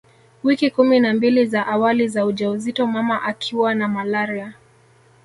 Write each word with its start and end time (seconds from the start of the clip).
Wiki 0.43 0.69
kumi 0.69 0.99
na 0.99 1.13
mbili 1.13 1.45
za 1.45 1.67
awali 1.67 2.07
za 2.07 2.25
ujauzito 2.25 2.87
mama 2.87 3.23
akiwa 3.23 3.75
na 3.75 3.87
malaria 3.87 4.53